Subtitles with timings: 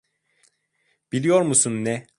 [1.11, 2.07] Biliyor musun ne?